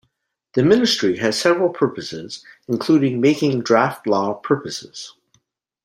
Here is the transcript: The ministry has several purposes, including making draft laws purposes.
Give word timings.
The 0.55 0.63
ministry 0.63 1.17
has 1.17 1.39
several 1.39 1.69
purposes, 1.69 2.43
including 2.67 3.21
making 3.21 3.61
draft 3.61 4.07
laws 4.07 4.37
purposes. 4.41 5.13